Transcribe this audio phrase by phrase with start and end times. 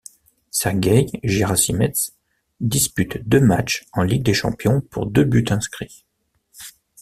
[0.49, 2.13] Sergueï Gerasimets
[2.59, 6.07] dispute deux matchs en Ligue des champions, pour deux buts inscrits.